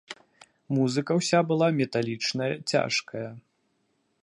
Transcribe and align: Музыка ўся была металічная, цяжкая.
Музыка 0.77 1.11
ўся 1.19 1.39
была 1.51 1.67
металічная, 1.81 2.51
цяжкая. 2.75 3.25